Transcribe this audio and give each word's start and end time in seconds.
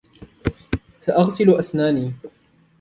سأغسل 1.01 1.49
أسناني. 1.59 2.13